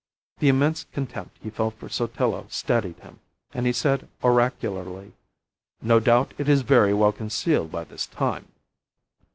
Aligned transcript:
The 0.39 0.47
immense 0.49 0.83
contempt 0.85 1.37
he 1.43 1.51
felt 1.51 1.75
for 1.77 1.87
Sotillo 1.87 2.47
steadied 2.49 2.97
him, 3.01 3.19
and 3.53 3.67
he 3.67 3.71
said 3.71 4.09
oracularly, 4.23 5.13
"No 5.79 5.99
doubt 5.99 6.33
it 6.39 6.49
is 6.49 6.63
well 6.67 7.11
concealed 7.11 7.71
by 7.71 7.83
this 7.83 8.07
time." 8.07 8.47